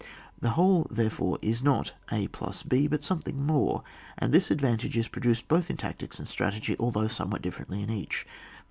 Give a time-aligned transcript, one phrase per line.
[0.39, 3.83] The whole, therefore, is not a + b, but something more;
[4.17, 8.25] and this advantage is produced both in tactics and strategy, although somewhat differently in each.